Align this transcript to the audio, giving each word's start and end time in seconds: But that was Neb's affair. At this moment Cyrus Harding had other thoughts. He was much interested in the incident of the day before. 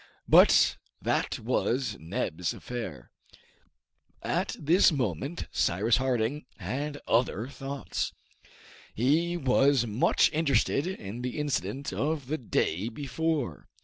But 0.27 0.77
that 0.99 1.37
was 1.37 1.95
Neb's 1.99 2.55
affair. 2.55 3.11
At 4.23 4.55
this 4.57 4.91
moment 4.91 5.45
Cyrus 5.51 5.97
Harding 5.97 6.47
had 6.57 6.99
other 7.07 7.47
thoughts. 7.47 8.11
He 8.95 9.37
was 9.37 9.85
much 9.85 10.31
interested 10.33 10.87
in 10.87 11.21
the 11.21 11.37
incident 11.37 11.93
of 11.93 12.25
the 12.25 12.39
day 12.39 12.89
before. 12.89 13.67